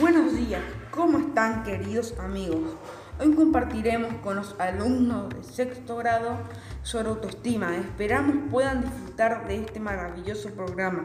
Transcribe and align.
Buenos 0.00 0.34
días, 0.34 0.62
¿cómo 0.90 1.18
están 1.18 1.62
queridos 1.62 2.18
amigos? 2.18 2.74
Hoy 3.20 3.32
compartiremos 3.32 4.12
con 4.24 4.34
los 4.34 4.56
alumnos 4.58 5.28
de 5.28 5.44
sexto 5.44 5.96
grado 5.96 6.36
sobre 6.82 7.10
autoestima. 7.10 7.76
Esperamos 7.76 8.50
puedan 8.50 8.80
disfrutar 8.80 9.46
de 9.46 9.60
este 9.60 9.78
maravilloso 9.78 10.50
programa. 10.50 11.04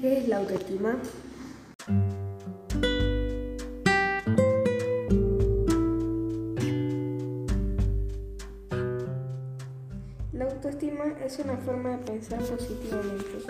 ¿Qué 0.00 0.18
es 0.18 0.28
la 0.28 0.36
autoestima? 0.36 0.94
Autoestima 10.58 11.04
es 11.24 11.38
una 11.38 11.56
forma 11.56 11.90
de 11.90 11.98
pensar 11.98 12.40
positivamente, 12.40 13.46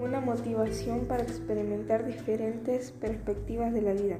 una 0.00 0.22
motivación 0.22 1.04
para 1.04 1.22
experimentar 1.22 2.06
diferentes 2.06 2.92
perspectivas 2.92 3.74
de 3.74 3.82
la 3.82 3.92
vida, 3.92 4.16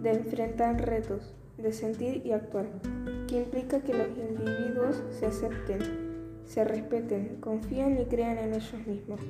de 0.00 0.12
enfrentar 0.12 0.80
retos, 0.86 1.34
de 1.58 1.74
sentir 1.74 2.22
y 2.24 2.32
actuar, 2.32 2.64
que 3.28 3.36
implica 3.36 3.80
que 3.80 3.92
los 3.92 4.08
individuos 4.16 5.02
se 5.10 5.26
acepten, 5.26 6.40
se 6.46 6.64
respeten, 6.64 7.36
confíen 7.40 8.00
y 8.00 8.06
crean 8.06 8.38
en 8.38 8.54
ellos 8.54 8.86
mismos. 8.86 9.20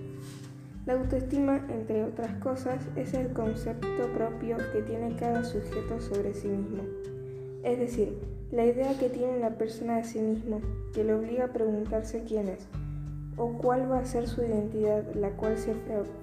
La 0.87 0.93
autoestima, 0.93 1.67
entre 1.70 2.05
otras 2.05 2.34
cosas, 2.41 2.87
es 2.95 3.15
el 3.15 3.33
concepto 3.33 4.12
propio 4.15 4.59
que 4.73 4.83
tiene 4.83 5.17
cada 5.17 5.43
sujeto 5.43 6.01
sobre 6.01 6.34
sí 6.34 6.47
mismo. 6.47 6.84
Es 7.62 7.79
decir, 7.79 8.19
la 8.51 8.66
idea 8.66 8.98
que 8.98 9.09
tiene 9.09 9.39
la 9.39 9.51
persona 9.51 9.98
de 9.98 10.05
sí 10.05 10.19
mismo, 10.19 10.61
que 10.93 11.05
le 11.05 11.15
obliga 11.15 11.45
a 11.45 11.53
preguntarse 11.53 12.25
quién 12.27 12.48
es, 12.48 12.66
o 13.37 13.53
cuál 13.53 13.91
va 13.91 14.00
a 14.00 14.05
ser 14.05 14.27
su 14.27 14.42
identidad, 14.42 15.14
la 15.14 15.31
cual 15.31 15.56
se 15.56 15.75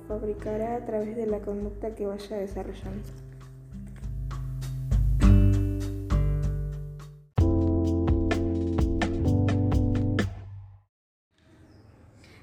fabricará 0.07 0.75
a 0.75 0.85
través 0.85 1.15
de 1.15 1.27
la 1.27 1.39
conducta 1.39 1.95
que 1.95 2.05
vaya 2.05 2.37
desarrollando. 2.37 3.07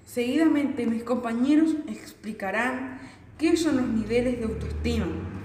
Seguidamente 0.07 0.87
mis 0.87 1.05
compañeros 1.05 1.77
explicarán 1.87 2.99
qué 3.37 3.59
son 3.59 3.77
los 3.77 3.89
niveles 3.89 4.39
de 4.39 4.47
autoestima. 4.47 5.36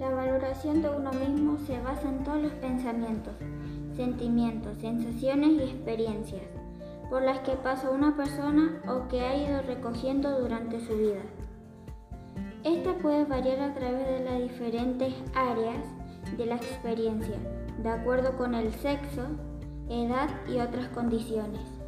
La 0.00 0.08
valoración 0.08 0.80
de 0.80 0.88
uno 0.88 1.12
mismo 1.12 1.58
se 1.58 1.78
basa 1.78 2.08
en 2.08 2.24
todos 2.24 2.40
los 2.40 2.52
pensamientos, 2.52 3.34
sentimientos, 3.94 4.78
sensaciones 4.78 5.50
y 5.50 5.62
experiencias 5.62 6.40
por 7.10 7.20
las 7.20 7.40
que 7.40 7.52
pasa 7.52 7.90
una 7.90 8.16
persona 8.16 8.80
o 8.88 9.08
que 9.08 9.20
ha 9.20 9.36
ido 9.36 9.60
recogiendo 9.60 10.40
durante 10.40 10.80
su 10.80 10.96
vida. 10.96 11.20
Esta 12.64 12.96
puede 12.96 13.26
variar 13.26 13.60
a 13.60 13.74
través 13.74 14.06
de 14.06 14.24
las 14.24 14.40
diferentes 14.40 15.12
áreas 15.34 15.84
de 16.38 16.46
la 16.46 16.56
experiencia, 16.56 17.36
de 17.82 17.88
acuerdo 17.90 18.38
con 18.38 18.54
el 18.54 18.72
sexo, 18.72 19.26
edad 19.90 20.30
y 20.48 20.60
otras 20.60 20.88
condiciones. 20.88 21.79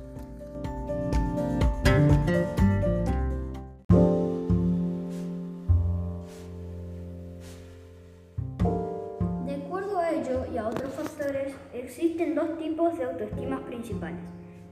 A 10.63 10.69
otros 10.69 10.95
factores, 10.95 11.55
existen 11.75 12.35
dos 12.37 12.57
tipos 12.57 12.97
de 12.97 13.05
autoestimas 13.05 13.61
principales, 13.63 14.21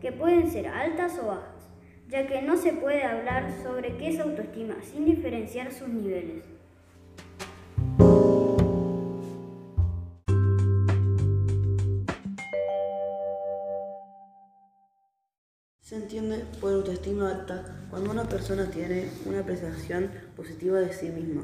que 0.01 0.13
pueden 0.13 0.49
ser 0.49 0.69
altas 0.69 1.19
o 1.19 1.27
bajas, 1.27 1.69
ya 2.09 2.27
que 2.29 2.43
no 2.43 2.57
se 2.57 2.73
puede 2.73 3.03
hablar 3.03 3.51
sobre 3.63 3.97
qué 3.97 4.11
es 4.11 4.21
autoestima 4.21 4.77
sin 4.83 5.05
diferenciar 5.05 5.73
sus 5.73 5.89
niveles. 5.89 6.45
Se 15.81 15.97
entiende 15.97 16.45
por 16.61 16.73
autoestima 16.73 17.31
alta 17.31 17.65
cuando 17.91 18.13
una 18.13 18.29
persona 18.29 18.71
tiene 18.71 19.09
una 19.27 19.41
apreciación 19.41 20.09
positiva 20.37 20.79
de 20.79 20.93
sí 20.93 21.09
misma, 21.09 21.43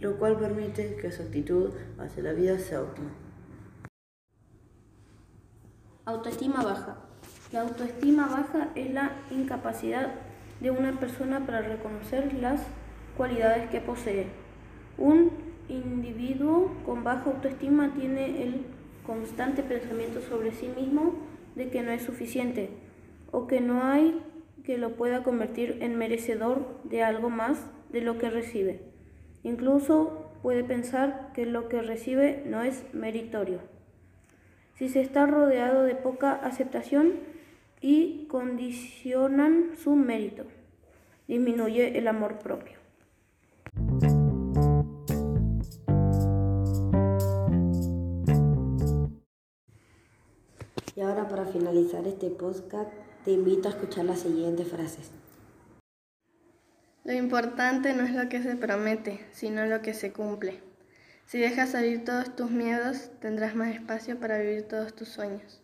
lo 0.00 0.18
cual 0.18 0.38
permite 0.38 0.96
que 0.96 1.10
su 1.10 1.22
actitud 1.22 1.70
hacia 1.98 2.22
la 2.24 2.32
vida 2.34 2.58
sea 2.58 2.82
óptima. 2.82 3.10
Autoestima 6.06 6.62
baja. 6.62 6.96
La 7.50 7.62
autoestima 7.62 8.26
baja 8.26 8.68
es 8.74 8.92
la 8.92 9.12
incapacidad 9.30 10.12
de 10.60 10.70
una 10.70 10.92
persona 11.00 11.46
para 11.46 11.62
reconocer 11.62 12.34
las 12.34 12.60
cualidades 13.16 13.70
que 13.70 13.80
posee. 13.80 14.26
Un 14.98 15.30
individuo 15.70 16.70
con 16.84 17.04
baja 17.04 17.30
autoestima 17.30 17.94
tiene 17.94 18.42
el 18.42 18.66
constante 19.06 19.62
pensamiento 19.62 20.20
sobre 20.20 20.52
sí 20.52 20.68
mismo 20.68 21.14
de 21.54 21.70
que 21.70 21.82
no 21.82 21.90
es 21.90 22.02
suficiente 22.02 22.68
o 23.30 23.46
que 23.46 23.62
no 23.62 23.82
hay 23.82 24.20
que 24.62 24.76
lo 24.76 24.96
pueda 24.96 25.22
convertir 25.22 25.78
en 25.80 25.96
merecedor 25.96 26.80
de 26.84 27.02
algo 27.02 27.30
más 27.30 27.64
de 27.90 28.02
lo 28.02 28.18
que 28.18 28.28
recibe. 28.28 28.82
Incluso 29.42 30.32
puede 30.42 30.64
pensar 30.64 31.30
que 31.32 31.46
lo 31.46 31.70
que 31.70 31.80
recibe 31.80 32.42
no 32.46 32.62
es 32.62 32.84
meritorio. 32.92 33.60
Si 34.76 34.88
se 34.88 35.00
está 35.00 35.26
rodeado 35.26 35.84
de 35.84 35.94
poca 35.94 36.32
aceptación 36.32 37.12
y 37.80 38.26
condicionan 38.26 39.76
su 39.76 39.94
mérito, 39.94 40.44
disminuye 41.28 41.96
el 41.96 42.08
amor 42.08 42.40
propio. 42.40 42.78
Y 50.96 51.00
ahora 51.00 51.28
para 51.28 51.46
finalizar 51.46 52.06
este 52.06 52.30
podcast 52.30 52.90
te 53.24 53.30
invito 53.30 53.68
a 53.68 53.72
escuchar 53.72 54.04
las 54.04 54.20
siguientes 54.20 54.68
frases. 54.68 55.12
Lo 57.04 57.12
importante 57.12 57.92
no 57.94 58.02
es 58.02 58.12
lo 58.12 58.28
que 58.28 58.42
se 58.42 58.56
promete, 58.56 59.24
sino 59.30 59.66
lo 59.66 59.82
que 59.82 59.94
se 59.94 60.12
cumple. 60.12 60.73
Si 61.26 61.38
dejas 61.38 61.70
salir 61.70 62.04
todos 62.04 62.36
tus 62.36 62.50
miedos, 62.50 63.10
tendrás 63.20 63.54
más 63.54 63.74
espacio 63.74 64.20
para 64.20 64.38
vivir 64.38 64.68
todos 64.68 64.94
tus 64.94 65.08
sueños. 65.08 65.62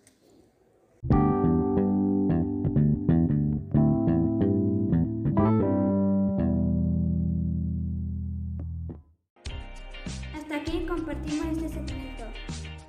Hasta 10.34 10.56
aquí 10.56 10.86
compartimos 10.88 11.46
este 11.58 11.68
segmento. 11.68 12.24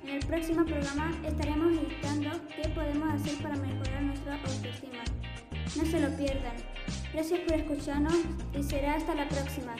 En 0.02 0.08
el 0.08 0.26
próximo 0.26 0.64
programa 0.64 1.10
estaremos 1.24 1.72
listando 1.72 2.30
qué 2.56 2.68
podemos 2.70 3.14
hacer 3.14 3.42
para 3.42 3.56
mejorar 3.56 4.02
nuestra 4.02 4.34
autoestima. 4.34 5.04
No 5.76 5.84
se 5.84 6.00
lo 6.00 6.08
pierdan. 6.16 6.56
Gracias 7.12 7.40
por 7.40 7.52
escucharnos 7.54 8.16
y 8.58 8.62
será 8.62 8.94
hasta 8.94 9.14
la 9.14 9.28
próxima. 9.28 9.76